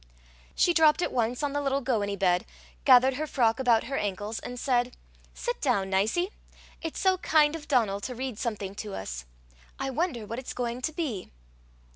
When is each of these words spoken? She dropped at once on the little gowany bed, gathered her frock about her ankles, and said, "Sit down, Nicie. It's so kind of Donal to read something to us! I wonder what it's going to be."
She 0.55 0.73
dropped 0.73 1.03
at 1.03 1.11
once 1.11 1.43
on 1.43 1.53
the 1.53 1.61
little 1.61 1.79
gowany 1.83 2.15
bed, 2.15 2.47
gathered 2.85 3.17
her 3.17 3.27
frock 3.27 3.59
about 3.59 3.83
her 3.83 3.97
ankles, 3.99 4.39
and 4.39 4.59
said, 4.59 4.97
"Sit 5.35 5.61
down, 5.61 5.91
Nicie. 5.91 6.31
It's 6.81 6.99
so 6.99 7.19
kind 7.19 7.55
of 7.55 7.67
Donal 7.67 7.99
to 7.99 8.15
read 8.15 8.39
something 8.39 8.73
to 8.81 8.95
us! 8.95 9.25
I 9.77 9.91
wonder 9.91 10.25
what 10.25 10.39
it's 10.39 10.53
going 10.53 10.81
to 10.81 10.91
be." 10.91 11.29